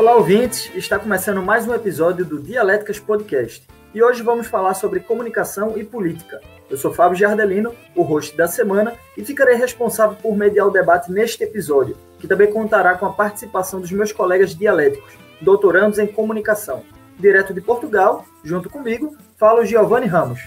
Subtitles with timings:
[0.00, 0.70] Olá, ouvintes!
[0.74, 3.62] Está começando mais um episódio do Dialéticas Podcast.
[3.94, 6.40] E hoje vamos falar sobre comunicação e política.
[6.70, 11.12] Eu sou Fábio Giardelino, o host da semana, e ficarei responsável por mediar o debate
[11.12, 16.82] neste episódio, que também contará com a participação dos meus colegas dialéticos, doutorandos em comunicação.
[17.18, 20.40] Direto de Portugal, junto comigo, fala o Giovanni Ramos.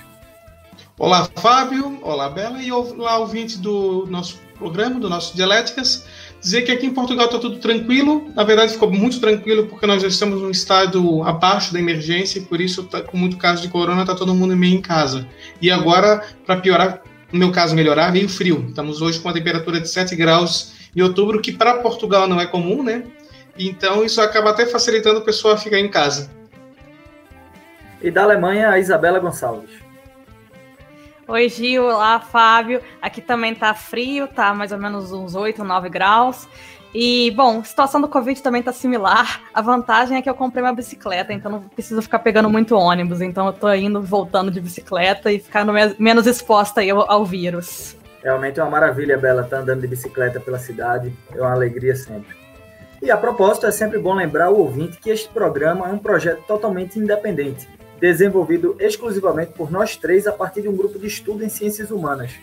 [0.97, 1.99] Olá, Fábio.
[2.01, 2.59] Olá, Bela.
[2.59, 6.07] E olá, ouvinte do nosso programa, do nosso Dialéticas.
[6.43, 8.29] Dizer que aqui em Portugal está tudo tranquilo.
[8.35, 12.41] Na verdade, ficou muito tranquilo porque nós já estamos num estado abaixo da emergência e
[12.41, 15.25] por isso, tá, com muito caso de corona, está todo mundo meio em casa.
[15.61, 17.01] E agora, para piorar,
[17.31, 18.65] no meu caso melhorar, veio frio.
[18.67, 22.45] Estamos hoje com uma temperatura de 7 graus em outubro, que para Portugal não é
[22.45, 23.03] comum, né?
[23.57, 26.29] Então isso acaba até facilitando a pessoa a ficar em casa.
[28.01, 29.82] E da Alemanha, a Isabela Gonçalves.
[31.25, 31.85] Oi, Gil.
[31.85, 32.81] Olá, Fábio.
[33.01, 36.49] Aqui também tá frio, tá mais ou menos uns 8, 9 graus.
[36.93, 39.41] E, bom, a situação do Covid também tá similar.
[39.53, 43.21] A vantagem é que eu comprei uma bicicleta, então não preciso ficar pegando muito ônibus.
[43.21, 47.95] Então eu tô indo, voltando de bicicleta e ficando menos exposta aí ao, ao vírus.
[48.21, 51.13] Realmente é uma maravilha, Bela, tá andando de bicicleta pela cidade.
[51.33, 52.35] É uma alegria sempre.
[53.01, 56.43] E a propósito, é sempre bom lembrar o ouvinte que este programa é um projeto
[56.45, 57.67] totalmente independente
[58.03, 62.33] desenvolvido exclusivamente por nós três a partir de um grupo de estudo em ciências humanas.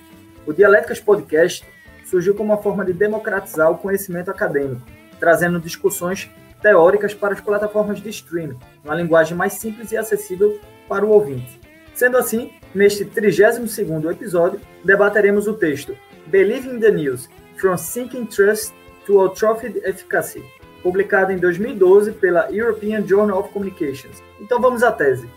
[0.47, 1.67] O Dialéticas Podcast
[2.03, 4.81] surgiu como uma forma de democratizar o conhecimento acadêmico,
[5.19, 6.31] trazendo discussões
[6.63, 11.61] teóricas para as plataformas de streaming, uma linguagem mais simples e acessível para o ouvinte.
[11.93, 15.95] Sendo assim, neste 32º episódio, debateremos o texto
[16.29, 18.73] Believing the News, From Seeking Trust
[19.05, 20.43] to Atrophied Efficacy,
[20.83, 24.23] publicado em 2012 pela European Journal of Communications.
[24.41, 25.29] Então vamos à tese.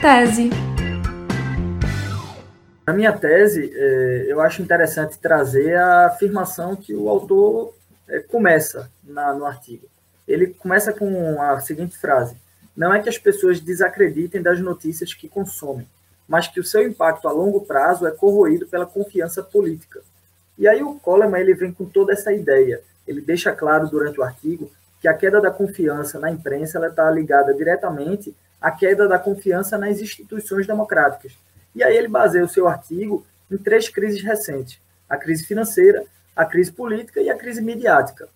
[0.00, 0.48] Tese.
[2.86, 7.74] Na minha tese, é, eu acho interessante trazer a afirmação que o autor
[8.08, 9.88] é, começa no artigo.
[10.26, 12.36] Ele começa com a seguinte frase:
[12.76, 15.88] Não é que as pessoas desacreditem das notícias que consomem,
[16.28, 20.00] mas que o seu impacto a longo prazo é corroído pela confiança política.
[20.56, 22.80] E aí o Coleman ele vem com toda essa ideia.
[23.04, 24.70] Ele deixa claro durante o artigo
[25.00, 30.00] que a queda da confiança na imprensa está ligada diretamente a queda da confiança nas
[30.00, 31.32] instituições democráticas.
[31.74, 36.04] E aí ele baseia o seu artigo em três crises recentes: a crise financeira,
[36.34, 38.28] a crise política e a crise midiática.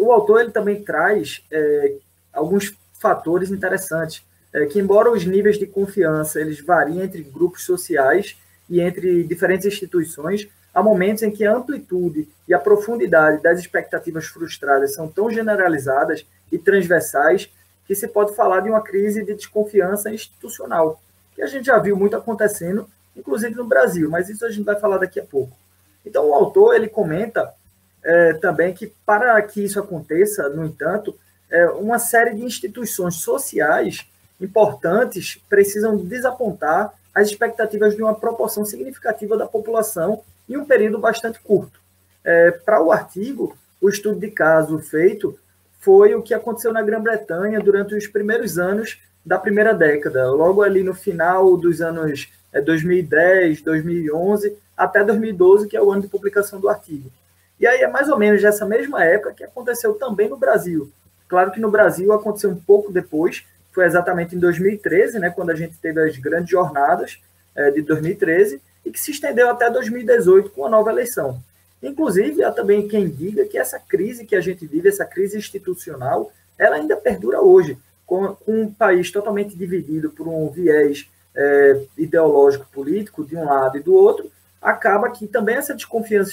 [0.00, 1.94] O autor ele também traz é,
[2.32, 4.22] alguns fatores interessantes,
[4.52, 8.36] é, que embora os níveis de confiança eles variem entre grupos sociais
[8.68, 14.26] e entre diferentes instituições, há momentos em que a amplitude e a profundidade das expectativas
[14.26, 17.50] frustradas são tão generalizadas e transversais
[17.90, 21.02] que se pode falar de uma crise de desconfiança institucional,
[21.34, 24.78] que a gente já viu muito acontecendo, inclusive no Brasil, mas isso a gente vai
[24.78, 25.58] falar daqui a pouco.
[26.06, 27.52] Então, o autor ele comenta
[28.00, 31.18] é, também que para que isso aconteça, no entanto,
[31.50, 34.06] é, uma série de instituições sociais
[34.40, 41.40] importantes precisam desapontar as expectativas de uma proporção significativa da população em um período bastante
[41.40, 41.80] curto.
[42.22, 45.36] É, para o artigo, o estudo de caso feito
[45.80, 50.82] foi o que aconteceu na Grã-Bretanha durante os primeiros anos da primeira década, logo ali
[50.82, 52.30] no final dos anos
[52.64, 57.10] 2010, é, 2011, até 2012, que é o ano de publicação do artigo.
[57.58, 60.90] E aí é mais ou menos dessa mesma época que aconteceu também no Brasil.
[61.28, 65.54] Claro que no Brasil aconteceu um pouco depois, foi exatamente em 2013, né, quando a
[65.54, 67.20] gente teve as grandes jornadas
[67.54, 71.40] é, de 2013, e que se estendeu até 2018 com a nova eleição.
[71.82, 76.30] Inclusive, há também quem diga que essa crise que a gente vive, essa crise institucional,
[76.58, 82.66] ela ainda perdura hoje, com, com um país totalmente dividido por um viés é, ideológico
[82.72, 84.30] político de um lado e do outro,
[84.60, 86.32] acaba que também essa desconfiança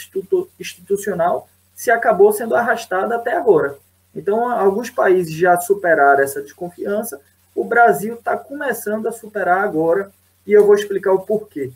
[0.60, 3.78] institucional se acabou sendo arrastada até agora.
[4.14, 7.22] Então, alguns países já superaram essa desconfiança,
[7.56, 10.12] o Brasil está começando a superar agora,
[10.46, 11.72] e eu vou explicar o porquê.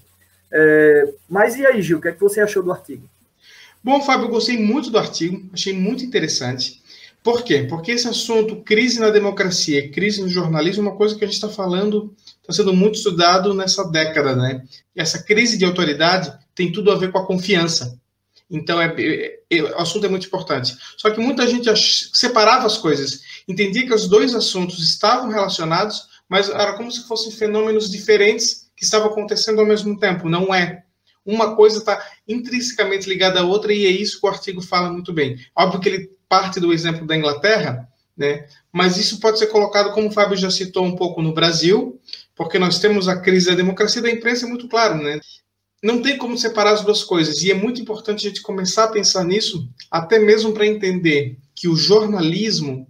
[0.51, 3.07] É, mas e aí, Gil, o que, é que você achou do artigo?
[3.83, 6.81] Bom, Fábio, eu gostei muito do artigo, achei muito interessante.
[7.23, 7.65] Por quê?
[7.69, 11.35] Porque esse assunto, crise na democracia, crise no jornalismo, é uma coisa que a gente
[11.35, 14.63] está falando, está sendo muito estudado nessa década, né?
[14.95, 17.99] Essa crise de autoridade tem tudo a ver com a confiança.
[18.49, 20.75] Então, é, é, é, o assunto é muito importante.
[20.97, 21.69] Só que muita gente
[22.13, 27.31] separava as coisas, entendia que os dois assuntos estavam relacionados, mas era como se fossem
[27.31, 30.27] fenômenos diferentes que estavam acontecendo ao mesmo tempo.
[30.27, 30.83] Não é
[31.25, 35.13] uma coisa está intrinsecamente ligada à outra, e é isso que o artigo fala muito
[35.13, 35.37] bem.
[35.55, 38.47] Óbvio que ele parte do exemplo da Inglaterra, né?
[38.71, 41.99] mas isso pode ser colocado, como o Fábio já citou um pouco, no Brasil,
[42.35, 45.19] porque nós temos a crise da democracia da imprensa, é muito claro, né?
[45.81, 47.41] não tem como separar as duas coisas.
[47.41, 51.67] E é muito importante a gente começar a pensar nisso, até mesmo para entender que
[51.67, 52.87] o jornalismo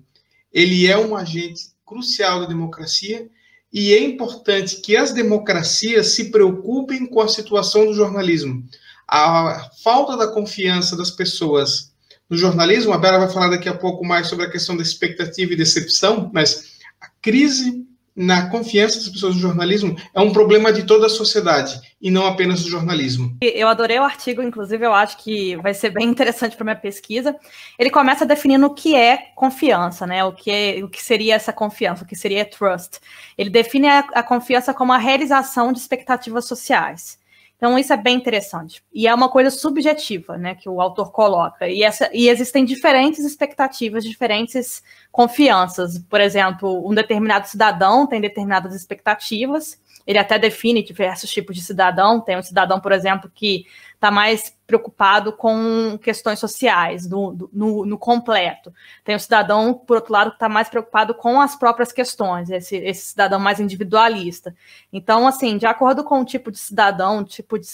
[0.51, 3.30] ele é um agente crucial da democracia
[3.73, 8.63] e é importante que as democracias se preocupem com a situação do jornalismo.
[9.07, 11.91] A falta da confiança das pessoas
[12.29, 15.51] no jornalismo, a Bela vai falar daqui a pouco mais sobre a questão da expectativa
[15.51, 17.85] e decepção, mas a crise
[18.21, 22.25] na confiança das pessoas no jornalismo é um problema de toda a sociedade e não
[22.25, 23.35] apenas do jornalismo.
[23.41, 27.35] Eu adorei o artigo, inclusive eu acho que vai ser bem interessante para minha pesquisa.
[27.79, 30.23] Ele começa definindo o que é confiança, né?
[30.23, 33.00] O que é, o que seria essa confiança, o que seria trust.
[33.38, 37.19] Ele define a, a confiança como a realização de expectativas sociais.
[37.62, 38.81] Então, isso é bem interessante.
[38.91, 41.69] E é uma coisa subjetiva, né, que o autor coloca.
[41.69, 44.81] E, essa, e existem diferentes expectativas, diferentes
[45.12, 46.00] confianças.
[46.00, 52.19] Por exemplo, um determinado cidadão tem determinadas expectativas, ele até define diversos tipos de cidadão.
[52.19, 57.98] Tem um cidadão, por exemplo, que está mais preocupado com questões sociais, no, no, no,
[57.98, 58.74] completo.
[59.04, 62.78] Tem o cidadão, por outro lado, que está mais preocupado com as próprias questões, esse,
[62.78, 64.56] esse, cidadão mais individualista.
[64.92, 67.68] Então, assim, de acordo com o tipo de cidadão, tipo de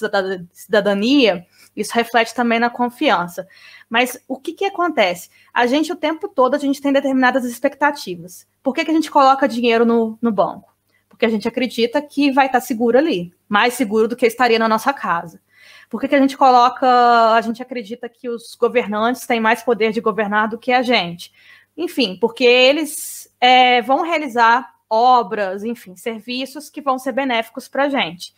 [0.51, 1.45] cidadania,
[1.75, 3.47] isso reflete também na confiança.
[3.89, 5.29] Mas o que, que acontece?
[5.53, 8.47] A gente, o tempo todo, a gente tem determinadas expectativas.
[8.61, 10.75] Por que, que a gente coloca dinheiro no, no banco?
[11.07, 14.67] Porque a gente acredita que vai estar seguro ali, mais seguro do que estaria na
[14.67, 15.41] nossa casa.
[15.89, 16.87] Por que, que a gente coloca,
[17.33, 21.31] a gente acredita que os governantes têm mais poder de governar do que a gente?
[21.75, 27.89] Enfim, porque eles é, vão realizar obras, enfim, serviços que vão ser benéficos para a
[27.89, 28.33] gente.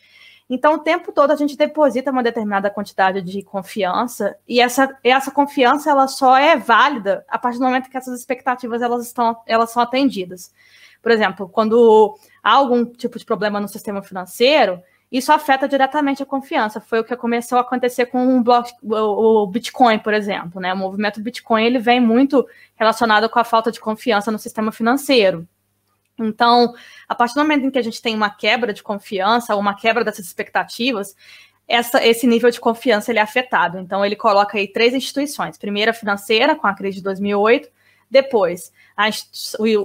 [0.49, 5.29] Então, o tempo todo a gente deposita uma determinada quantidade de confiança e essa, essa
[5.29, 9.69] confiança ela só é válida a partir do momento que essas expectativas elas estão elas
[9.69, 10.51] são atendidas.
[11.01, 14.81] Por exemplo, quando há algum tipo de problema no sistema financeiro,
[15.11, 16.81] isso afeta diretamente a confiança.
[16.81, 20.59] Foi o que começou a acontecer com o, bloco, o Bitcoin, por exemplo.
[20.61, 20.73] Né?
[20.73, 25.47] O movimento Bitcoin ele vem muito relacionado com a falta de confiança no sistema financeiro.
[26.23, 26.73] Então,
[27.07, 30.03] a partir do momento em que a gente tem uma quebra de confiança, uma quebra
[30.03, 31.15] dessas expectativas,
[31.67, 33.77] essa, esse nível de confiança ele é afetado.
[33.79, 35.57] Então, ele coloca aí três instituições.
[35.57, 37.69] Primeira, financeira, com a crise de 2008.
[38.09, 38.71] Depois,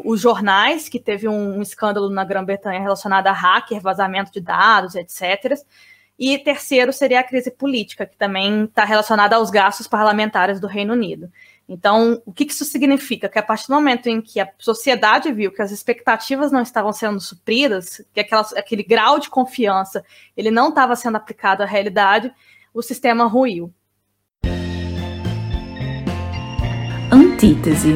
[0.04, 4.94] os jornais, que teve um, um escândalo na Grã-Bretanha relacionado a hacker, vazamento de dados,
[4.94, 5.58] etc.
[6.18, 10.94] E terceiro seria a crise política, que também está relacionada aos gastos parlamentares do Reino
[10.94, 11.30] Unido.
[11.68, 13.28] Então, o que isso significa?
[13.28, 16.92] Que a partir do momento em que a sociedade viu que as expectativas não estavam
[16.92, 20.04] sendo supridas, que aquela, aquele grau de confiança
[20.36, 22.32] ele não estava sendo aplicado à realidade,
[22.72, 23.72] o sistema ruiu.
[27.10, 27.94] Antítese.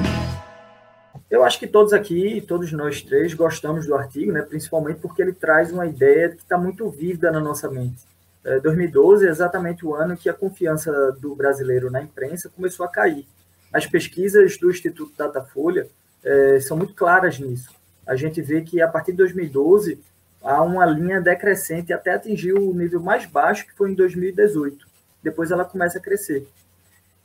[1.31, 4.41] Eu acho que todos aqui, todos nós três, gostamos do artigo, né?
[4.41, 7.99] principalmente porque ele traz uma ideia que está muito vívida na nossa mente.
[8.43, 12.89] É, 2012 é exatamente o ano que a confiança do brasileiro na imprensa começou a
[12.89, 13.27] cair.
[13.73, 15.89] As pesquisas do Instituto Datafolha
[16.25, 17.71] é, são muito claras nisso.
[18.07, 20.01] A gente vê que a partir de 2012
[20.43, 24.87] há uma linha decrescente até atingir o nível mais baixo, que foi em 2018.
[25.23, 26.49] Depois ela começa a crescer.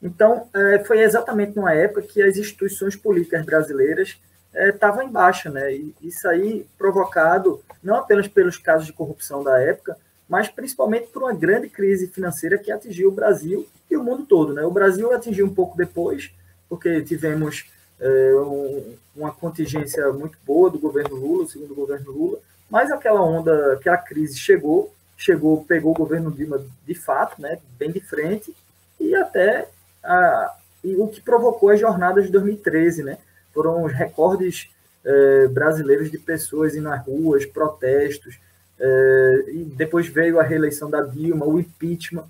[0.01, 4.19] Então, é, foi exatamente numa época que as instituições políticas brasileiras
[4.53, 5.73] estavam é, em baixa, né?
[5.73, 9.97] E isso aí provocado não apenas pelos casos de corrupção da época,
[10.27, 14.53] mas principalmente por uma grande crise financeira que atingiu o Brasil e o mundo todo,
[14.53, 14.63] né?
[14.63, 16.33] O Brasil atingiu um pouco depois,
[16.73, 22.39] porque tivemos é, um, uma contingência muito boa do governo Lula, segundo o governo Lula,
[22.67, 27.59] mas aquela onda, aquela crise chegou, chegou, pegou o governo Dilma de fato, né?
[27.77, 28.55] Bem de frente
[28.99, 29.69] e até
[30.03, 33.19] a, e o que provocou as jornadas de 2013, né?
[33.53, 34.67] Foram os recordes
[35.05, 38.39] é, brasileiros de pessoas indo nas ruas, protestos,
[38.79, 42.25] é, e depois veio a reeleição da Dilma, o impeachment.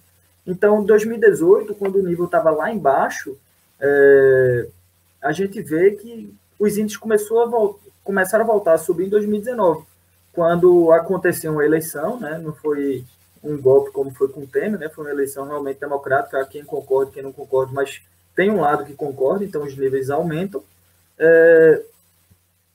[0.46, 3.38] Então, 2018, quando o nível estava lá embaixo,
[3.84, 4.68] é,
[5.22, 9.86] a gente vê que os índices começou a começaram a voltar a subir em 2019,
[10.32, 12.38] quando aconteceu uma eleição, né?
[12.38, 13.06] Não foi
[13.44, 14.90] um golpe como foi com o Temer, né?
[14.90, 18.02] Foi uma eleição realmente democrática, quem concorde, quem não concorde, mas
[18.36, 20.64] tem um lado que concorda, então os níveis aumentam.
[21.20, 21.84] É,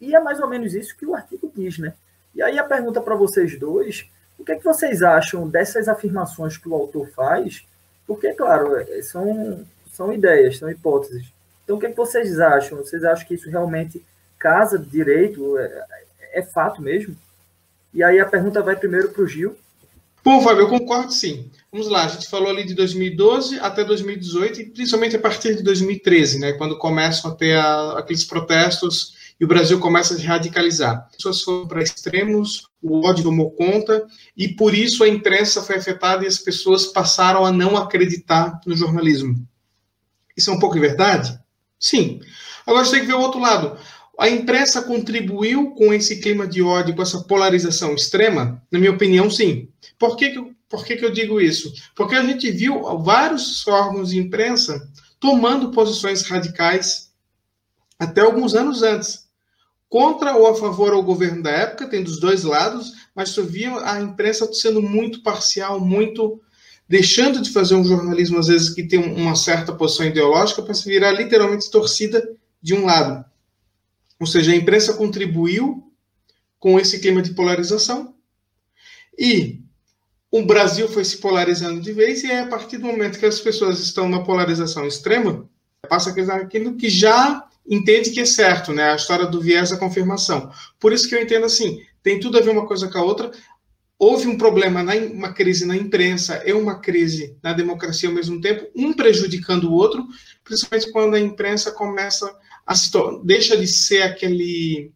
[0.01, 1.95] e é mais ou menos isso que o artigo diz, né?
[2.35, 6.57] E aí a pergunta para vocês dois, o que, é que vocês acham dessas afirmações
[6.57, 7.67] que o autor faz?
[8.07, 9.67] Porque, claro, é, são,
[9.99, 11.27] são ideias, são hipóteses.
[11.65, 12.79] Então, o que, é que vocês acham?
[12.79, 14.01] Vocês acham que isso realmente
[14.39, 15.59] casa direito?
[15.59, 15.85] É,
[16.35, 17.17] é fato mesmo?
[17.93, 19.57] E aí a pergunta vai primeiro para o Gil,
[20.25, 21.51] Bom, Fábio, eu concordo sim.
[21.73, 25.63] Vamos lá, a gente falou ali de 2012 até 2018 e principalmente a partir de
[25.63, 30.27] 2013, né, quando começam a ter a, aqueles protestos e o Brasil começa a se
[30.27, 31.07] radicalizar.
[31.09, 35.77] As pessoas foram para extremos, o ódio tomou conta, e por isso a imprensa foi
[35.77, 39.47] afetada e as pessoas passaram a não acreditar no jornalismo.
[40.39, 41.37] Isso é um pouco de verdade?
[41.81, 42.21] Sim.
[42.65, 43.77] Agora você tem que ver o outro lado.
[44.17, 48.63] A imprensa contribuiu com esse clima de ódio, com essa polarização extrema?
[48.71, 49.69] Na minha opinião, sim.
[49.99, 51.73] Por que, que, por que, que eu digo isso?
[51.97, 54.81] Porque a gente viu vários órgãos de imprensa
[55.19, 57.11] tomando posições radicais
[57.99, 59.27] até alguns anos antes.
[59.89, 63.73] Contra ou a favor ao governo da época, tem dos dois lados, mas tu via
[63.85, 66.41] a imprensa sendo muito parcial, muito
[66.89, 70.89] deixando de fazer um jornalismo, às vezes, que tem uma certa posição ideológica, para se
[70.89, 72.27] virar literalmente torcida
[72.63, 73.25] de um lado.
[74.19, 75.93] Ou seja, a imprensa contribuiu
[76.59, 78.15] com esse clima de polarização
[79.17, 79.61] e
[80.31, 83.41] o Brasil foi se polarizando de vez, e é a partir do momento que as
[83.41, 85.49] pessoas estão na polarização extrema,
[85.89, 88.93] passa a acreditar aquilo que já entende que é certo, né?
[88.93, 90.51] A história do viés da confirmação.
[90.79, 93.31] Por isso que eu entendo assim, tem tudo a ver uma coisa com a outra.
[93.99, 98.41] Houve um problema, na, uma crise na imprensa e uma crise na democracia ao mesmo
[98.41, 100.07] tempo, um prejudicando o outro,
[100.45, 102.33] principalmente quando a imprensa começa
[102.65, 102.91] a se
[103.25, 104.93] deixa de ser aquele,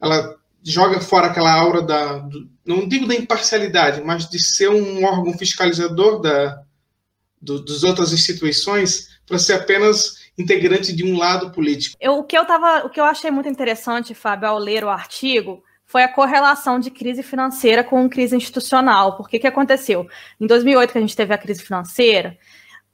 [0.00, 5.04] ela joga fora aquela aura da, do, não digo da imparcialidade, mas de ser um
[5.04, 6.62] órgão fiscalizador da,
[7.40, 11.96] do, das outras instituições para ser apenas integrante de um lado político.
[12.00, 14.88] Eu, o, que eu tava, o que eu achei muito interessante, Fábio, ao ler o
[14.88, 19.16] artigo, foi a correlação de crise financeira com crise institucional.
[19.16, 20.06] Porque que aconteceu?
[20.38, 22.38] Em 2008, que a gente teve a crise financeira,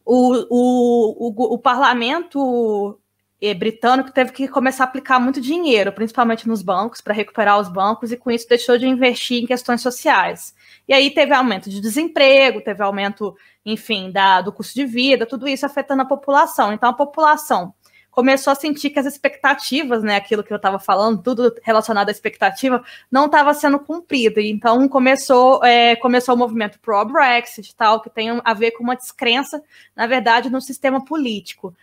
[0.04, 3.00] o, o, o, o parlamento
[3.40, 7.68] eh, britânico teve que começar a aplicar muito dinheiro, principalmente nos bancos, para recuperar os
[7.68, 10.54] bancos, e com isso deixou de investir em questões sociais.
[10.86, 13.36] E aí teve aumento de desemprego, teve aumento,
[13.66, 16.72] enfim, da, do custo de vida, tudo isso afetando a população.
[16.72, 17.74] Então a população
[18.14, 22.12] começou a sentir que as expectativas, né, aquilo que eu estava falando, tudo relacionado à
[22.12, 24.40] expectativa, não estava sendo cumprido.
[24.40, 29.60] Então começou, é, começou o movimento pro-Brexit, tal, que tem a ver com uma descrença,
[29.96, 31.74] na verdade, no sistema político.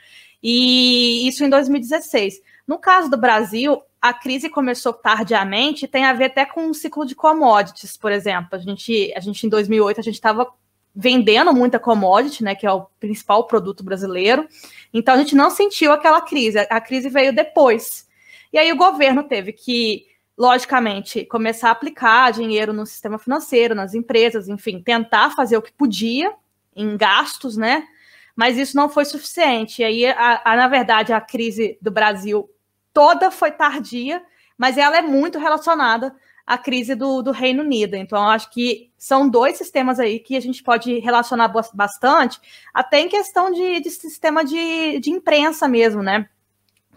[0.42, 2.42] E isso em 2016.
[2.66, 7.06] No caso do Brasil, a crise começou tardiamente, tem a ver até com o ciclo
[7.06, 8.50] de commodities, por exemplo.
[8.54, 10.48] A gente, a gente em 2008 a gente estava
[10.96, 14.48] vendendo muita commodity, né, que é o principal produto brasileiro.
[14.94, 16.60] Então a gente não sentiu aquela crise.
[16.70, 18.08] A crise veio depois.
[18.52, 20.06] E aí o governo teve que,
[20.38, 25.72] logicamente, começar a aplicar dinheiro no sistema financeiro, nas empresas, enfim, tentar fazer o que
[25.72, 26.34] podia
[26.76, 27.88] em gastos, né?
[28.36, 29.82] mas isso não foi suficiente.
[29.82, 32.50] E aí, a, a, na verdade, a crise do Brasil
[32.94, 34.22] toda foi tardia,
[34.58, 36.16] mas ela é muito relacionada
[36.52, 37.96] à crise do, do Reino Unido.
[37.96, 42.42] Então, acho que são dois sistemas aí que a gente pode relacionar bastante,
[42.74, 46.28] até em questão de, de sistema de, de imprensa mesmo, né?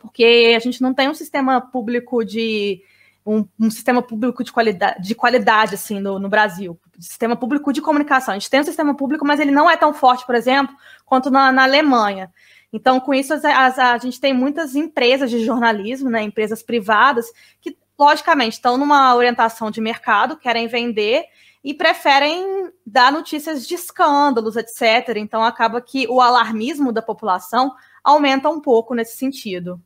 [0.01, 2.83] Porque a gente não tem um sistema público de
[3.25, 7.81] um, um, sistema público de qualidade, de qualidade assim no, no, Brasil, sistema público de
[7.81, 8.35] comunicação.
[8.35, 10.75] A gente tem um sistema público, mas ele não é tão forte, por exemplo,
[11.07, 12.29] quanto na, na Alemanha.
[12.73, 17.27] Então, com isso, as, as, a gente tem muitas empresas de jornalismo, né, empresas privadas,
[17.61, 21.25] que, logicamente, estão numa orientação de mercado, querem vender
[21.63, 25.17] e preferem dar notícias de escândalos, etc.
[25.17, 27.73] Então, acaba que o alarmismo da população
[28.03, 29.81] aumenta um pouco nesse sentido.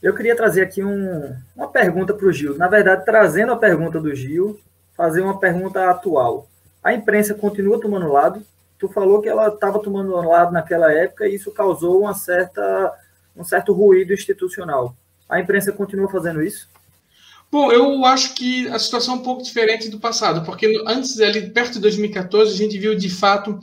[0.00, 2.56] Eu queria trazer aqui um, uma pergunta para o Gil.
[2.56, 4.60] Na verdade, trazendo a pergunta do Gil,
[4.96, 6.46] fazer uma pergunta atual.
[6.82, 8.44] A imprensa continua tomando lado?
[8.78, 12.92] Tu falou que ela estava tomando lado naquela época e isso causou uma certa,
[13.34, 14.94] um certo ruído institucional.
[15.28, 16.68] A imprensa continua fazendo isso?
[17.54, 21.50] Bom, eu acho que a situação é um pouco diferente do passado, porque antes ali,
[21.50, 23.60] perto de 2014, a gente viu de fato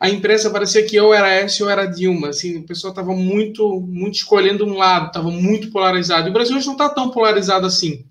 [0.00, 2.30] a imprensa parecia que ou era essa ou era Dilma.
[2.30, 6.26] Assim, o pessoal estava muito, muito escolhendo um lado, estava muito polarizado.
[6.26, 8.06] E o Brasil hoje não está tão polarizado assim.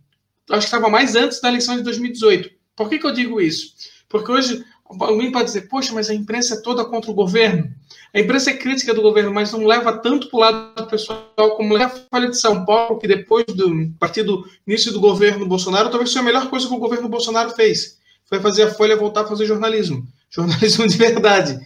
[0.51, 2.51] Acho que estava mais antes da eleição de 2018.
[2.75, 3.74] Por que, que eu digo isso?
[4.07, 7.70] Porque hoje alguém pode dizer, poxa, mas a imprensa é toda contra o governo.
[8.13, 11.27] A imprensa é crítica do governo, mas não leva tanto para o lado do pessoal
[11.56, 15.46] como leva a Folha de São Paulo, que depois do partir do início do governo
[15.46, 17.98] Bolsonaro, talvez seja a melhor coisa que o governo Bolsonaro fez.
[18.25, 20.08] Foi fazer a Folha voltar a fazer jornalismo.
[20.29, 21.58] Jornalismo de verdade.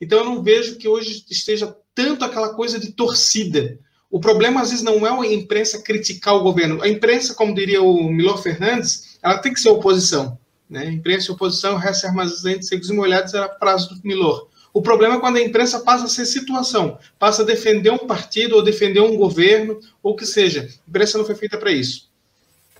[0.00, 3.76] Então eu não vejo que hoje esteja tanto aquela coisa de torcida.
[4.08, 6.80] O problema às vezes não é a imprensa criticar o governo.
[6.80, 10.38] A imprensa, como diria o Milor Fernandes, ela tem que ser oposição.
[10.68, 10.86] Né?
[10.86, 14.48] Imprensa e oposição, resta armazém secos e molhados, era a frase do Milor.
[14.72, 18.56] O problema é quando a imprensa passa a ser situação, passa a defender um partido
[18.56, 20.62] ou defender um governo, ou que seja.
[20.62, 22.10] A imprensa não foi feita para isso.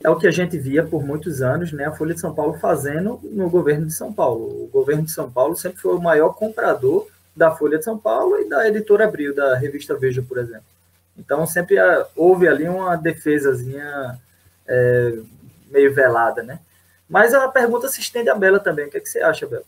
[0.02, 2.54] É o que a gente via por muitos anos, né, a Folha de São Paulo
[2.54, 4.64] fazendo no governo de São Paulo.
[4.64, 8.40] O governo de São Paulo sempre foi o maior comprador da Folha de São Paulo
[8.40, 10.64] e da editora Abril, da revista Veja, por exemplo.
[11.16, 14.18] Então sempre ah, houve ali uma defesazinha
[14.66, 15.18] é,
[15.70, 16.58] meio velada, né?
[17.14, 18.86] Mas a pergunta se estende a Bela também.
[18.86, 19.62] O que, é que você acha, Bela?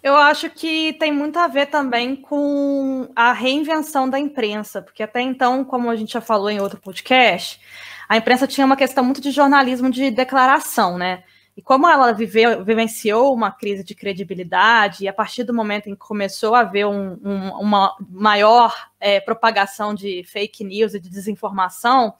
[0.00, 5.20] Eu acho que tem muito a ver também com a reinvenção da imprensa, porque até
[5.20, 7.60] então, como a gente já falou em outro podcast,
[8.08, 11.24] a imprensa tinha uma questão muito de jornalismo de declaração, né?
[11.56, 15.94] E como ela viveu, vivenciou uma crise de credibilidade, e a partir do momento em
[15.94, 21.08] que começou a haver um, um, uma maior é, propagação de fake news e de
[21.08, 22.14] desinformação,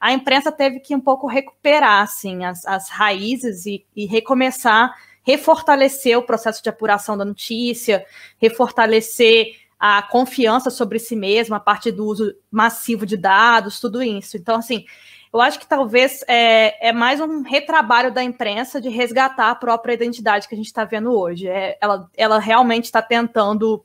[0.00, 4.94] a imprensa teve que um pouco recuperar assim, as, as raízes e, e recomeçar
[5.28, 8.06] refortalecer o processo de apuração da notícia,
[8.40, 14.38] refortalecer a confiança sobre si mesma a partir do uso massivo de dados, tudo isso.
[14.38, 14.86] Então, assim,
[15.30, 19.92] eu acho que talvez é, é mais um retrabalho da imprensa de resgatar a própria
[19.92, 21.46] identidade que a gente está vendo hoje.
[21.46, 23.84] É, ela, ela realmente está tentando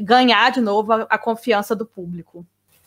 [0.00, 2.44] ganhar de novo a, a, confiança do público.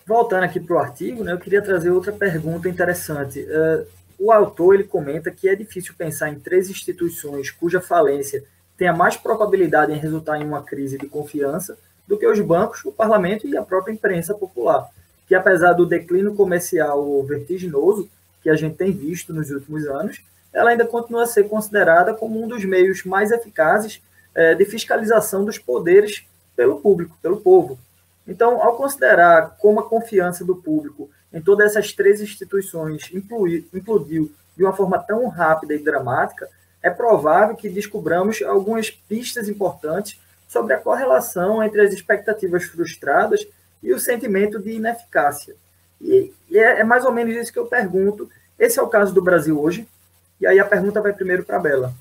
[0.08, 3.42] Voltando aqui para o artigo, né, eu queria trazer outra pergunta interessante.
[3.42, 3.86] Uh,
[4.18, 8.42] o autor ele comenta que é difícil pensar em três instituições cuja falência
[8.78, 12.92] tenha mais probabilidade em resultar em uma crise de confiança do que os bancos, o
[12.92, 14.88] parlamento e a própria imprensa popular,
[15.28, 18.10] que apesar do declínio comercial vertiginoso
[18.42, 20.24] que a gente tem visto nos últimos anos,
[20.54, 24.02] ela ainda continua a ser considerada como um dos meios mais eficazes
[24.34, 26.24] é, de fiscalização dos poderes
[26.56, 27.78] pelo público, pelo povo.
[28.27, 33.10] Então, ao considerar como a confiança do público em todas essas três instituições
[33.74, 36.50] implodiu de uma forma tão rápida e dramática,
[36.81, 43.48] é provável que descobramos algumas pistas importantes sobre a correlação entre as expectativas frustradas
[43.84, 45.55] e o sentimento de ineficácia.
[46.01, 48.29] E, é, é, mais ou menos isso que eu pergunto.
[48.57, 49.88] Esse é o caso do Brasil hoje.
[50.39, 51.93] E aí a pergunta vai primeiro para a Bela.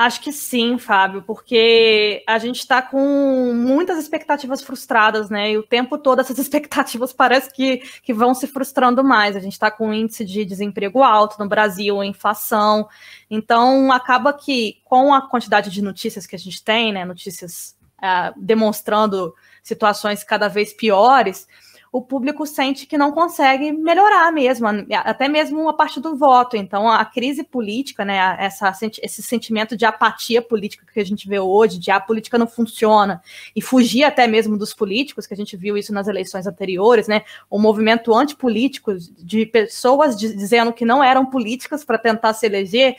[0.00, 5.52] Acho que sim, Fábio, porque a gente está com muitas expectativas frustradas, né?
[5.52, 9.36] E o tempo todo essas expectativas parece que, que vão se frustrando mais.
[9.36, 12.88] A gente está com um índice de desemprego alto no Brasil, inflação.
[13.30, 17.04] Então, acaba que com a quantidade de notícias que a gente tem, né?
[17.04, 21.46] Notícias uh, demonstrando situações cada vez piores
[21.92, 24.68] o público sente que não consegue melhorar mesmo,
[25.04, 26.56] até mesmo a parte do voto.
[26.56, 28.72] Então, a crise política, né, essa,
[29.02, 33.20] esse sentimento de apatia política que a gente vê hoje, de a política não funciona,
[33.56, 37.22] e fugir até mesmo dos políticos, que a gente viu isso nas eleições anteriores, né,
[37.50, 42.96] o movimento antipolítico de pessoas dizendo que não eram políticas para tentar se eleger,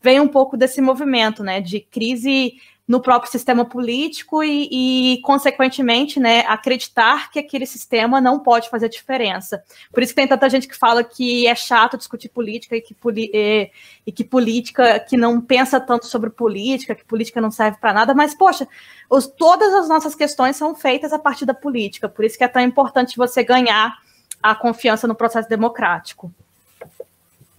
[0.00, 2.54] vem um pouco desse movimento, né, de crise
[2.86, 8.88] no próprio sistema político e, e, consequentemente, né, acreditar que aquele sistema não pode fazer
[8.88, 9.62] diferença.
[9.92, 12.94] Por isso que tem tanta gente que fala que é chato discutir política e que,
[13.16, 13.70] e,
[14.06, 18.14] e que política que não pensa tanto sobre política, que política não serve para nada,
[18.14, 18.66] mas, poxa,
[19.08, 22.48] os, todas as nossas questões são feitas a partir da política, por isso que é
[22.48, 23.96] tão importante você ganhar
[24.42, 26.32] a confiança no processo democrático.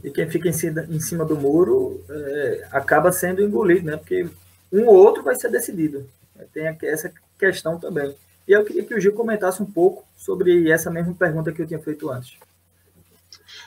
[0.04, 3.96] E quem fica em cima, do muro é, acaba sendo engolido, né?
[3.96, 4.28] Porque
[4.74, 6.10] um ou outro vai ser decidido.
[6.54, 8.16] Tem essa questão também.
[8.48, 11.68] E eu queria que o Gil comentasse um pouco sobre essa mesma pergunta que eu
[11.68, 12.34] tinha feito antes.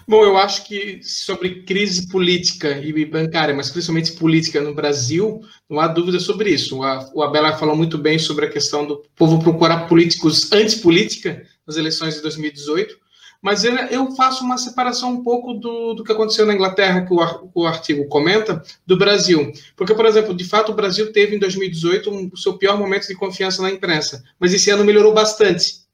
[0.07, 5.81] Bom, eu acho que sobre crise política e bancária, mas principalmente política no Brasil, não
[5.81, 6.79] há dúvida sobre isso.
[7.14, 12.14] O Abela falou muito bem sobre a questão do povo procurar políticos antipolítica nas eleições
[12.14, 13.06] de 2018.
[13.40, 17.66] Mas eu faço uma separação um pouco do, do que aconteceu na Inglaterra, que o,
[17.66, 19.53] artigo comenta, do Brasil.
[19.77, 23.07] Porque, por exemplo, de fato, o Brasil teve em 2018 um, o seu pior momento
[23.07, 25.87] de confiança na imprensa, mas esse ano melhorou bastante.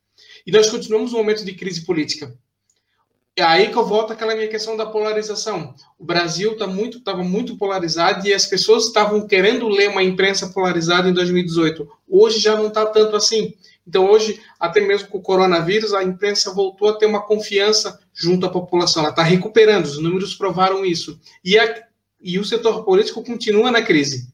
[0.47, 2.35] E nós continuamos um momento de crise política.
[3.35, 5.75] É aí que eu volto àquela minha questão da polarização.
[5.99, 10.49] O Brasil tá muito, estava muito polarizado e as pessoas estavam querendo ler uma imprensa
[10.49, 11.89] polarizada em 2018.
[12.07, 13.55] Hoje já não está tanto assim.
[13.87, 18.47] Então, hoje, até mesmo com o coronavírus, a imprensa voltou a ter uma confiança junto
[18.47, 19.03] à população.
[19.03, 21.19] Ela está recuperando, os números provaram isso.
[21.45, 21.83] E, a,
[22.21, 24.31] e o setor político continua na crise.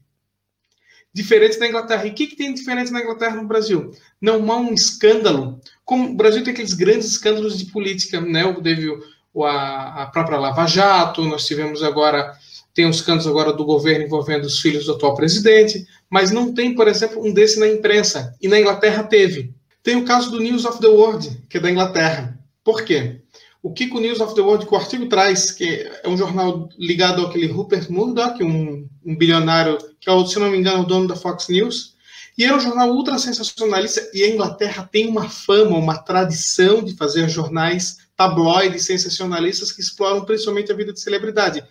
[1.11, 2.05] Diferente da Inglaterra.
[2.05, 3.91] E o que, que tem diferente na Inglaterra no Brasil?
[4.21, 5.59] Não há um escândalo.
[5.83, 8.43] Como o Brasil tem aqueles grandes escândalos de política, né?
[8.61, 8.95] Teve
[9.43, 12.37] a, a própria Lava Jato, nós tivemos agora
[12.73, 16.75] tem os cantos agora do governo envolvendo os filhos do atual presidente, mas não tem,
[16.75, 18.35] por exemplo, um desse na imprensa.
[18.41, 19.53] E na Inglaterra teve.
[19.83, 22.37] Tem o caso do News of the World, que é da Inglaterra.
[22.63, 23.21] Por quê?
[23.61, 25.65] O que o News of the World, que o artigo traz, que
[26.03, 30.57] é um jornal ligado àquele Rupert Murdoch, um, um bilionário, que é, se não me
[30.57, 31.95] engano, o dono da Fox News,
[32.37, 36.95] e era um jornal ultra sensacionalista, e a Inglaterra tem uma fama, uma tradição de
[36.95, 41.63] fazer jornais tabloides sensacionalistas que exploram principalmente a vida de celebridade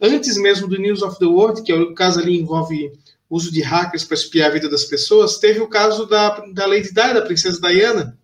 [0.00, 2.92] antes mesmo do News of the World, que é o caso ali envolve
[3.28, 6.88] uso de hackers para espiar a vida das pessoas, teve o caso da, da Lady
[6.88, 8.16] Di, da princesa Diana,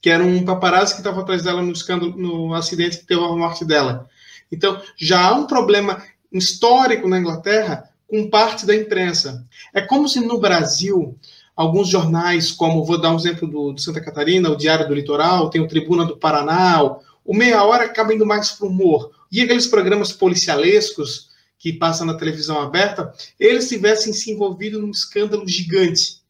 [0.00, 3.28] que era um paparazzi que estava atrás dela no escândalo, no acidente que teve a
[3.28, 4.08] morte dela.
[4.50, 9.44] Então, já há um problema histórico na Inglaterra com parte da imprensa.
[9.74, 11.18] É como se no Brasil
[11.56, 15.50] alguns jornais, como vou dar um exemplo do, do, Santa Catarina, o Diário do Litoral,
[15.50, 16.82] tem o Tribuna do Paraná,
[17.24, 19.10] o Meia Hora acaba indo mais para o humor.
[19.30, 25.46] E aqueles programas policialescos que passam na televisão aberta, eles tivessem se envolvido num escândalo
[25.48, 26.20] gigante,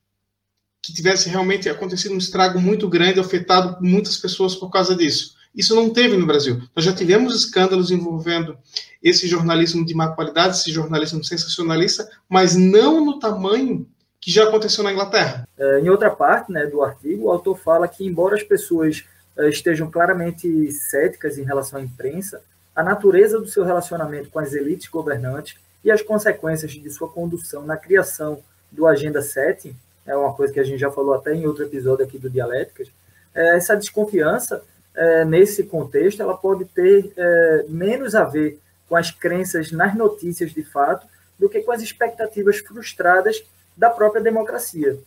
[0.82, 5.34] que tivesse realmente acontecido um estrago muito grande, afetado muitas pessoas por causa disso.
[5.54, 6.60] Isso não teve no Brasil.
[6.76, 8.56] Nós já tivemos escândalos envolvendo
[9.02, 13.88] esse jornalismo de má qualidade, esse jornalismo sensacionalista, mas não no tamanho
[14.20, 15.48] que já aconteceu na Inglaterra.
[15.58, 19.04] É, em outra parte né, do artigo, o autor fala que, embora as pessoas
[19.36, 22.42] é, estejam claramente céticas em relação à imprensa,
[22.76, 27.64] a natureza do seu relacionamento com as elites governantes e as consequências de sua condução
[27.64, 29.74] na criação do Agenda 7,
[30.06, 32.88] é uma coisa que a gente já falou até em outro episódio aqui do Dialéticas,
[33.34, 34.62] é, essa desconfiança
[34.94, 40.52] é, nesse contexto, ela pode ter é, menos a ver com as crenças nas notícias
[40.52, 41.06] de fato
[41.38, 43.42] do que com as expectativas frustradas
[43.76, 44.98] da própria democracia,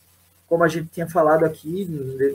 [0.47, 1.85] como a gente tinha falado aqui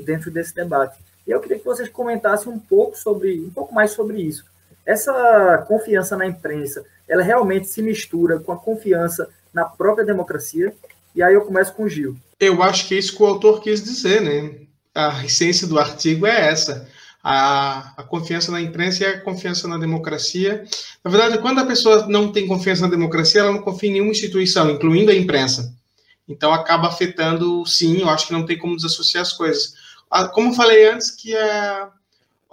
[0.04, 0.98] dentro desse debate.
[1.26, 4.44] E eu queria que vocês comentassem um pouco sobre, um pouco mais sobre isso.
[4.86, 10.74] Essa confiança na imprensa, ela realmente se mistura com a confiança na própria democracia?
[11.14, 12.16] E aí eu começo com o Gil.
[12.40, 14.54] Eu acho que é isso que o autor quis dizer, né?
[14.94, 16.86] A essência do artigo é essa
[17.24, 20.62] a, a, confiança na imprensa e a confiança na democracia.
[21.02, 24.10] Na verdade, quando a pessoa não tem confiança na democracia, ela não confia em nenhuma
[24.10, 25.74] instituição, incluindo a imprensa.
[26.28, 29.72] Então, acaba afetando, sim, eu acho que não tem como desassociar as coisas.
[30.34, 31.88] Como eu falei antes, que a,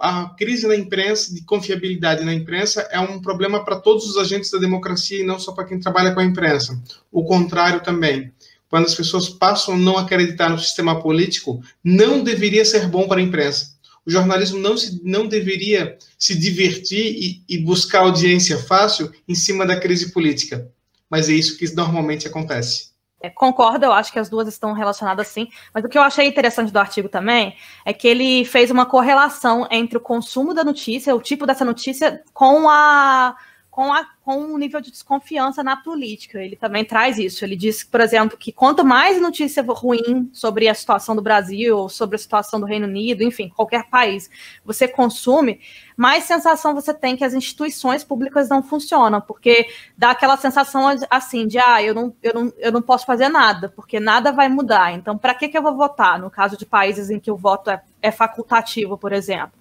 [0.02, 4.50] a crise na imprensa, de confiabilidade na imprensa, é um problema para todos os agentes
[4.50, 6.82] da democracia e não só para quem trabalha com a imprensa.
[7.10, 8.32] O contrário também.
[8.68, 13.20] Quando as pessoas passam a não acreditar no sistema político, não deveria ser bom para
[13.20, 13.72] a imprensa
[14.04, 19.64] o jornalismo não, se, não deveria se divertir e, e buscar audiência fácil em cima
[19.64, 20.68] da crise política.
[21.08, 22.91] Mas é isso que normalmente acontece.
[23.22, 26.26] É, concordo, eu acho que as duas estão relacionadas sim, mas o que eu achei
[26.26, 31.14] interessante do artigo também é que ele fez uma correlação entre o consumo da notícia,
[31.14, 33.36] o tipo dessa notícia, com a
[33.72, 36.42] com, a, com um nível de desconfiança na política.
[36.42, 37.44] Ele também traz isso.
[37.44, 42.14] Ele diz, por exemplo, que quanto mais notícia ruim sobre a situação do Brasil, sobre
[42.14, 44.30] a situação do Reino Unido, enfim, qualquer país,
[44.64, 45.60] você consome,
[45.96, 49.66] mais sensação você tem que as instituições públicas não funcionam, porque
[49.98, 53.68] dá aquela sensação assim de, ah, eu não, eu não, eu não posso fazer nada,
[53.68, 54.92] porque nada vai mudar.
[54.92, 56.18] Então, para que, que eu vou votar?
[56.18, 59.58] No caso de países em que o voto é, é facultativo, por exemplo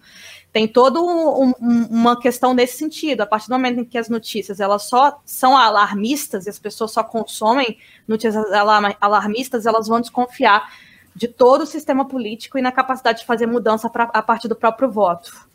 [0.52, 3.22] tem toda um, um, uma questão nesse sentido.
[3.22, 6.92] A partir do momento em que as notícias elas só são alarmistas e as pessoas
[6.92, 8.46] só consomem notícias
[9.00, 10.70] alarmistas, elas vão desconfiar
[11.16, 14.56] de todo o sistema político e na capacidade de fazer mudança pra, a partir do
[14.56, 15.50] próprio voto.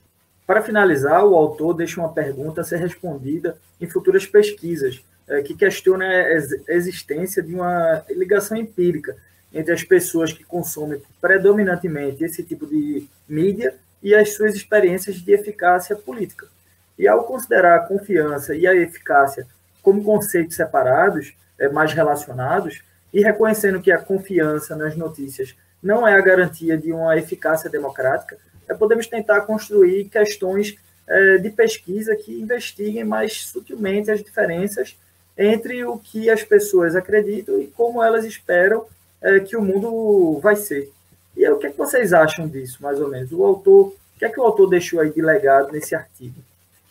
[0.47, 5.55] Para finalizar, o autor deixa uma pergunta a ser respondida em futuras pesquisas, é, que
[5.55, 9.17] questiona a existência de uma ligação empírica
[9.53, 13.75] entre as pessoas que consomem predominantemente esse tipo de mídia
[14.07, 16.47] e as suas experiências de eficácia política.
[16.97, 19.45] E ao considerar a confiança e a eficácia
[19.83, 26.15] como conceitos separados, é, mais relacionados, e reconhecendo que a confiança nas notícias não é
[26.15, 28.39] a garantia de uma eficácia democrática,
[28.69, 30.77] é, podemos tentar construir questões
[31.09, 34.97] é, de pesquisa que investiguem mais sutilmente as diferenças
[35.37, 38.87] entre o que as pessoas acreditam e como elas esperam
[39.49, 40.93] que o mundo vai ser.
[41.37, 43.31] E aí, o que, é que vocês acham disso, mais ou menos?
[43.33, 46.35] O autor, o que é que o autor deixou aí de legado nesse artigo?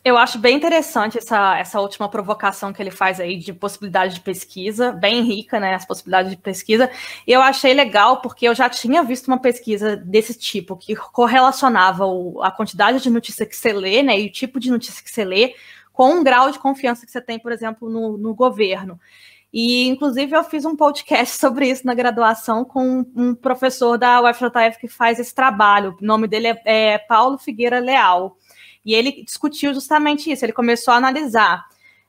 [0.06, 4.22] Eu acho bem interessante essa, essa última provocação que ele faz aí de possibilidade de
[4.22, 6.92] pesquisa, bem rica, né, as possibilidades de pesquisa.
[7.26, 12.06] E eu achei legal porque eu já tinha visto uma pesquisa desse tipo, que correlacionava
[12.06, 15.10] o, a quantidade de notícia que você lê, né, e o tipo de notícia que
[15.10, 15.56] você lê,
[15.92, 19.00] com um grau de confiança que você tem, por exemplo, no, no governo.
[19.58, 24.78] E, inclusive, eu fiz um podcast sobre isso na graduação com um professor da UFJF
[24.82, 25.96] que faz esse trabalho.
[26.02, 28.36] O nome dele é, é Paulo Figueira Leal.
[28.86, 30.44] E ele discutiu justamente isso.
[30.44, 31.64] Ele começou a analisar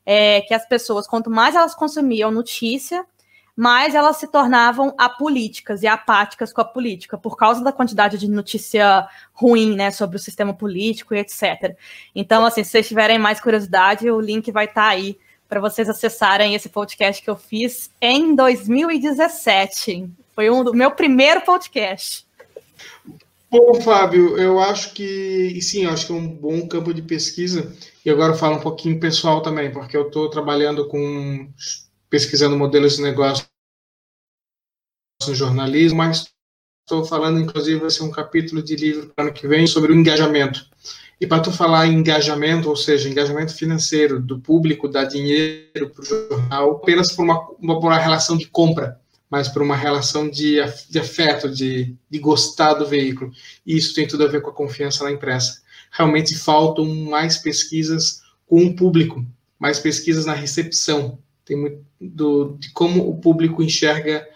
[0.05, 3.07] é, que as pessoas, quanto mais elas consumiam notícia,
[3.55, 8.29] mais elas se tornavam apolíticas e apáticas com a política, por causa da quantidade de
[8.29, 11.77] notícia ruim, né, sobre o sistema político e etc.
[12.13, 15.17] Então, assim, se vocês tiverem mais curiosidade, o link vai estar tá aí
[15.49, 20.09] para vocês acessarem esse podcast que eu fiz em 2017.
[20.35, 22.27] Foi um do meu primeiro podcast.
[23.51, 27.73] Bom, Fábio, eu acho que sim, eu acho que é um bom campo de pesquisa.
[28.05, 31.49] E agora eu falo um pouquinho pessoal também, porque eu estou trabalhando com
[32.11, 33.47] pesquisando modelos de negócio
[35.27, 36.29] no jornalismo, mas
[36.85, 39.95] estou falando, inclusive, vai ser um capítulo de livro para ano que vem sobre o
[39.95, 40.69] engajamento.
[41.21, 46.03] E para tu falar em engajamento, ou seja, engajamento financeiro do público, dar dinheiro para
[46.03, 49.01] o jornal, apenas por uma, uma, por uma relação de compra,
[49.31, 50.57] mas por uma relação de,
[50.91, 53.31] de afeto, de, de gostar do veículo.
[53.67, 55.63] E isso tem tudo a ver com a confiança na imprensa.
[55.91, 59.25] Realmente faltam mais pesquisas com o público,
[59.59, 61.19] mais pesquisas na recepção.
[61.45, 64.27] Tem muito do, de como o público enxerga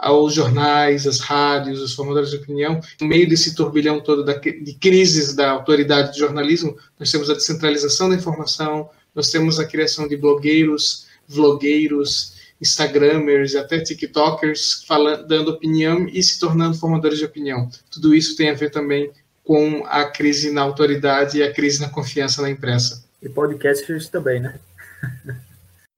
[0.00, 2.80] aos jornais, às rádios, os formadores de opinião.
[3.00, 7.34] No meio desse turbilhão todo da, de crises da autoridade de jornalismo, nós temos a
[7.34, 15.50] descentralização da informação, nós temos a criação de blogueiros, vlogueiros, instagramers até tiktokers falando, dando
[15.50, 17.70] opinião e se tornando formadores de opinião.
[17.90, 19.10] Tudo isso tem a ver também
[19.44, 23.04] com a crise na autoridade e a crise na confiança na imprensa.
[23.22, 24.58] E podcasts também, né?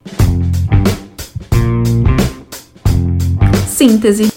[3.82, 4.32] Síntese.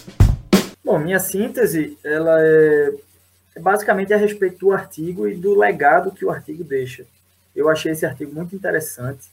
[0.83, 2.91] Bom, minha síntese, ela é,
[3.55, 7.05] é basicamente a respeito do artigo e do legado que o artigo deixa.
[7.55, 9.29] Eu achei esse artigo muito interessante.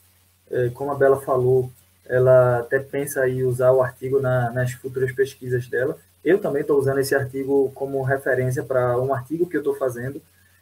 [0.51, 1.71] É, como a Bela falou,
[2.07, 5.97] ela até pensa aí usar o artigo na, nas futuras pesquisas dela.
[6.23, 10.21] Eu também estou usando esse artigo como referência para um artigo que eu estou fazendo.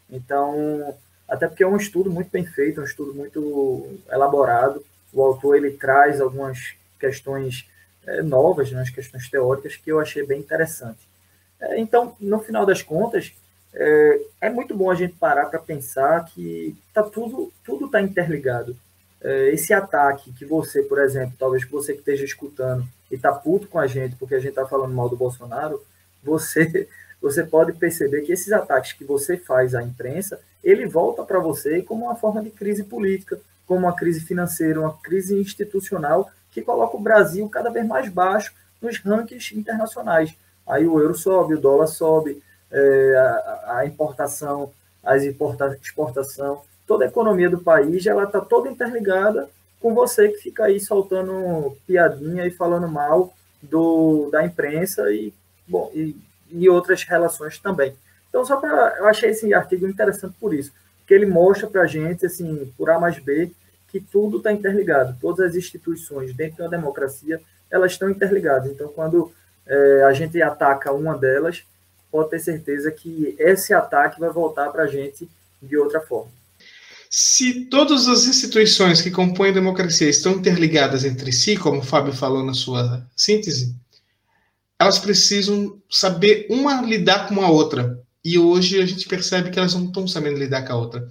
[0.10, 0.96] Então,
[1.28, 4.82] até porque é um estudo muito bem feito, um estudo muito elaborado.
[5.12, 7.70] O autor ele traz algumas questões
[8.06, 11.00] é, novas, né, as questões teóricas, que eu achei bem interessante.
[11.60, 13.34] É, então, no final das contas,
[13.74, 18.76] é, é muito bom a gente parar para pensar que tá tudo tudo está interligado.
[19.22, 23.68] É, esse ataque que você, por exemplo, talvez você que esteja escutando e está puto
[23.68, 25.82] com a gente porque a gente está falando mal do Bolsonaro,
[26.24, 26.88] você
[27.22, 31.84] você pode perceber que esses ataques que você faz à imprensa, ele volta para você
[31.84, 36.98] como uma forma de crise política, como uma crise financeira, uma crise institucional que coloca
[36.98, 40.36] o Brasil cada vez mais baixo nos rankings internacionais.
[40.68, 44.72] Aí o euro sobe, o dólar sobe, é, a, a, importação,
[45.04, 50.38] as importa, exportação, toda a economia do país ela está toda interligada com você que
[50.38, 55.34] fica aí soltando piadinha e falando mal do, da imprensa e,
[55.68, 56.16] bom, e,
[56.52, 57.96] e outras relações também.
[58.30, 58.96] Então, só para.
[58.98, 60.72] Eu achei esse artigo interessante por isso,
[61.06, 63.52] que ele mostra para a gente, assim, por A mais B,
[63.92, 65.18] que tudo está interligado.
[65.20, 68.72] Todas as instituições dentro da democracia elas estão interligadas.
[68.72, 69.32] Então, quando
[69.66, 71.64] é, a gente ataca uma delas,
[72.12, 75.30] pode ter certeza que esse ataque vai voltar para a gente
[75.62, 76.32] de outra forma.
[77.10, 82.14] Se todas as instituições que compõem a democracia estão interligadas entre si, como o Fábio
[82.14, 83.76] falou na sua síntese,
[84.80, 88.00] elas precisam saber uma lidar com a outra.
[88.24, 91.08] E hoje a gente percebe que elas não estão sabendo lidar com a outra.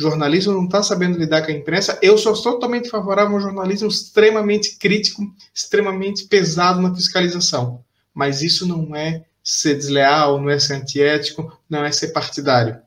[0.00, 1.98] Jornalismo não está sabendo lidar com a imprensa.
[2.00, 5.22] Eu sou totalmente favorável a um jornalismo extremamente crítico,
[5.54, 7.84] extremamente pesado na fiscalização.
[8.14, 12.78] Mas isso não é ser desleal, não é ser antiético, não é ser partidário.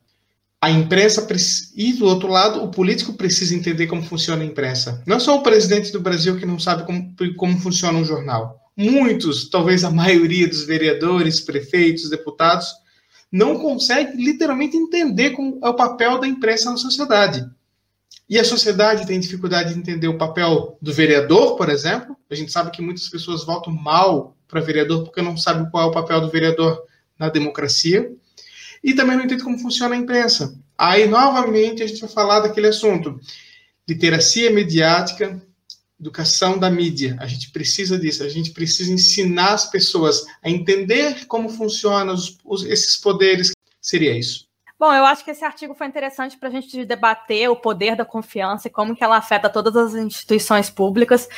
[0.62, 1.28] A imprensa
[1.76, 5.04] e do outro lado, o político precisa entender como funciona a imprensa.
[5.06, 8.62] Não é só o presidente do Brasil que não sabe como, como funciona um jornal.
[8.76, 12.67] Muitos, talvez a maioria dos vereadores, prefeitos, deputados,
[13.34, 17.43] não consegue literalmente entender como é o papel da imprensa na sociedade.
[18.30, 22.15] E a sociedade tem dificuldade de entender o papel do vereador, por exemplo.
[22.30, 25.88] A gente sabe que muitas pessoas votam mal para vereador porque não sabem qual é
[25.88, 26.84] o papel do vereador
[27.17, 28.12] na democracia.
[28.84, 30.56] E também não entende como funciona a imprensa.
[30.78, 33.19] Aí, novamente, a gente vai falar daquele assunto:
[33.89, 35.41] literacia mediática,
[36.04, 37.16] educação da mídia.
[37.20, 42.38] A gente precisa disso, a gente precisa ensinar as pessoas a entender como funcionam os,
[42.44, 43.54] os, esses poderes.
[43.82, 44.46] Seria isso.
[44.84, 48.04] Bom, eu acho que esse artigo foi interessante para a gente debater o poder da
[48.04, 51.30] confiança e como que ela afeta todas as instituições públicas.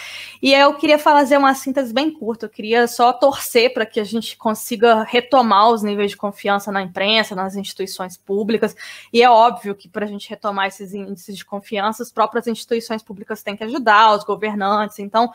[0.42, 2.48] E eu queria fazer uma síntese bem curta.
[2.48, 6.82] Eu queria só torcer para que a gente consiga retomar os níveis de confiança na
[6.82, 8.76] imprensa, nas instituições públicas.
[9.14, 13.04] E é óbvio que para a gente retomar esses índices de confiança, as próprias instituições
[13.04, 14.98] públicas têm que ajudar, os governantes.
[14.98, 15.32] Então,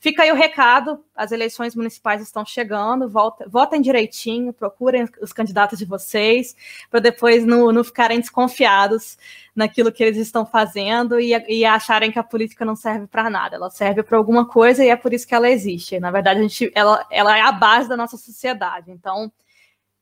[0.00, 3.10] Fica aí o recado: as eleições municipais estão chegando,
[3.48, 6.54] votem direitinho, procurem os candidatos de vocês,
[6.88, 9.18] para depois não, não ficarem desconfiados
[9.54, 13.56] naquilo que eles estão fazendo e, e acharem que a política não serve para nada.
[13.56, 15.98] Ela serve para alguma coisa e é por isso que ela existe.
[15.98, 18.92] Na verdade, a gente, ela, ela é a base da nossa sociedade.
[18.92, 19.32] Então,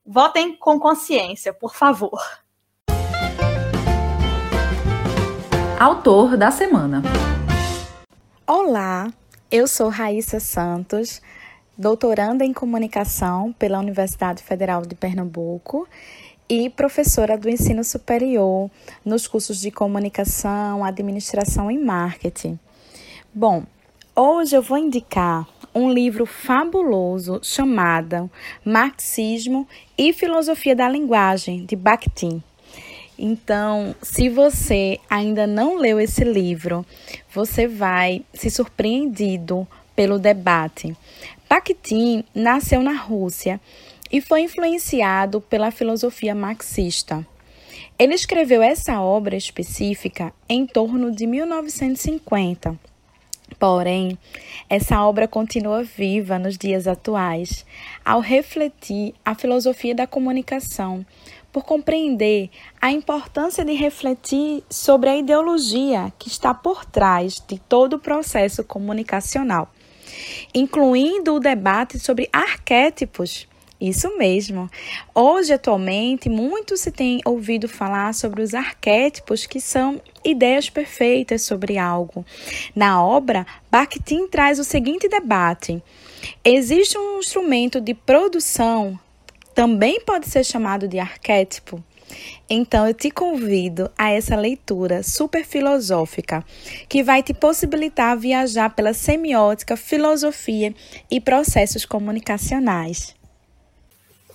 [0.05, 2.21] votem com consciência, por favor.
[5.81, 7.03] Autor da semana.
[8.47, 9.11] Olá,
[9.51, 11.23] eu sou Raíssa Santos,
[11.79, 15.87] doutoranda em comunicação pela Universidade Federal de Pernambuco
[16.49, 18.69] e professora do ensino superior
[19.05, 22.59] nos cursos de comunicação, administração e marketing.
[23.33, 23.65] Bom,
[24.17, 28.29] hoje eu vou indicar um livro fabuloso chamado
[28.65, 32.43] Marxismo e Filosofia da Linguagem, de Bakhtin.
[33.19, 36.85] Então, se você ainda não leu esse livro,
[37.33, 40.95] você vai se surpreendido pelo debate.
[41.49, 43.61] Bakhtin nasceu na Rússia
[44.13, 47.27] e foi influenciado pela filosofia marxista.
[47.99, 52.79] Ele escreveu essa obra específica em torno de 1950.
[53.59, 54.19] Porém,
[54.69, 57.65] essa obra continua viva nos dias atuais,
[58.05, 61.07] ao refletir a filosofia da comunicação,
[61.57, 67.95] por compreender a importância de refletir sobre a ideologia que está por trás de todo
[67.95, 69.73] o processo comunicacional,
[70.53, 73.49] incluindo o debate sobre arquétipos
[73.81, 74.71] isso mesmo.
[75.15, 81.79] Hoje, atualmente, muito se tem ouvido falar sobre os arquétipos que são ideias perfeitas sobre
[81.79, 82.25] algo.
[82.75, 85.83] Na obra, Bakhtin traz o seguinte debate:
[86.45, 88.99] existe um instrumento de produção,
[89.57, 91.83] também pode ser chamado de arquétipo.
[92.49, 96.45] Então eu te convido a essa leitura super filosófica
[96.87, 100.75] que vai te possibilitar viajar pela semiótica, filosofia
[101.11, 103.17] e processos comunicacionais.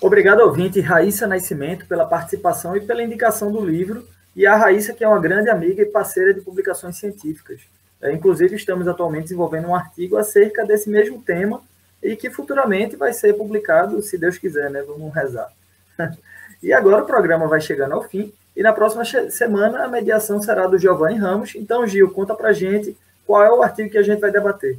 [0.02, 5.04] Obrigado, ouvinte Raíssa Nascimento, pela participação e pela indicação do livro, e a Raíssa, que
[5.04, 7.62] é uma grande amiga e parceira de publicações científicas.
[8.02, 11.62] É, inclusive, estamos atualmente desenvolvendo um artigo acerca desse mesmo tema
[12.02, 14.82] e que futuramente vai ser publicado, se Deus quiser, né?
[14.82, 15.52] Vamos rezar.
[16.62, 20.68] e agora o programa vai chegando ao fim, e na próxima semana a mediação será
[20.68, 21.56] do Giovanni Ramos.
[21.56, 24.78] Então, Gil, conta pra gente qual é o artigo que a gente vai debater.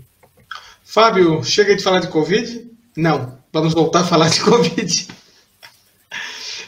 [0.85, 2.71] Fábio, chega de falar de Covid?
[2.97, 3.39] Não.
[3.53, 5.09] Vamos voltar a falar de Covid.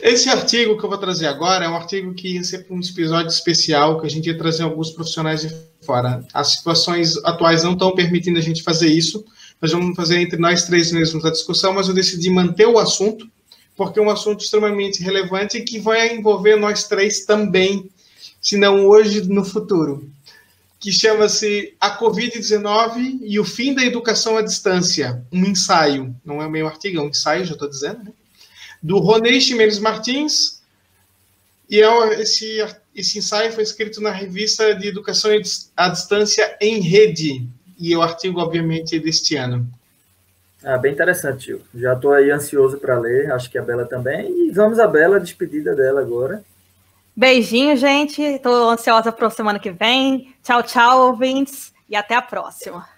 [0.00, 3.28] Esse artigo que eu vou trazer agora é um artigo que ia ser um episódio
[3.28, 6.22] especial que a gente ia trazer alguns profissionais de fora.
[6.32, 9.24] As situações atuais não estão permitindo a gente fazer isso.
[9.60, 13.28] Nós vamos fazer entre nós três mesmos a discussão, mas eu decidi manter o assunto,
[13.76, 17.88] porque é um assunto extremamente relevante e que vai envolver nós três também,
[18.40, 20.12] se não hoje, no futuro
[20.84, 26.46] que chama-se A Covid-19 e o Fim da Educação à Distância, um ensaio, não é
[26.46, 28.12] meio artigo, é um ensaio, já estou dizendo, né?
[28.82, 30.60] do Ronei Ximenes Martins,
[31.70, 32.58] e é, esse,
[32.94, 35.30] esse ensaio foi escrito na revista de Educação
[35.74, 39.66] à Distância em Rede, e o artigo, obviamente, é deste ano.
[40.62, 41.60] Ah, bem interessante, tio.
[41.74, 44.46] Já estou aí ansioso para ler, acho que a Bela também.
[44.46, 46.42] E vamos à Bela, despedida dela agora.
[47.14, 48.22] Beijinho, gente.
[48.22, 50.34] Estou ansiosa para a semana que vem.
[50.42, 51.72] Tchau, tchau, ouvintes.
[51.88, 52.88] E até a próxima.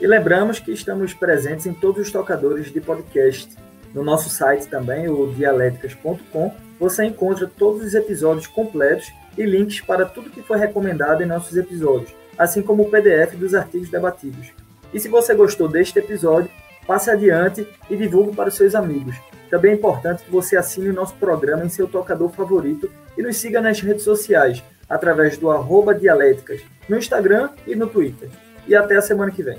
[0.00, 3.56] E lembramos que estamos presentes em todos os tocadores de podcast.
[3.94, 10.04] No nosso site também, o dialéticas.com, você encontra todos os episódios completos e links para
[10.04, 14.52] tudo que foi recomendado em nossos episódios, assim como o PDF dos artigos debatidos.
[14.92, 16.50] E se você gostou deste episódio,
[16.86, 19.16] passe adiante e divulgue para os seus amigos.
[19.50, 23.36] Também é importante que você assine o nosso programa em seu tocador favorito e nos
[23.36, 28.28] siga nas redes sociais, através do arroba Dialéticas, no Instagram e no Twitter.
[28.66, 29.58] E até a semana que vem.